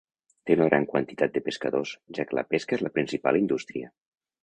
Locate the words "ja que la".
2.19-2.47